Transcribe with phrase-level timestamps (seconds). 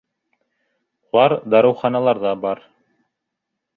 [1.11, 2.67] Улар дарыуханаларҙа бар.